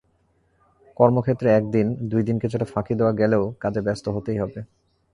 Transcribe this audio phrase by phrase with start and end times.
[0.97, 4.59] কর্মক্ষেত্রে একদিন, দুই দিন কিছুটা ফাঁকি দেওয়া গেলেও কাজে ব্যস্ত হতেই হবে।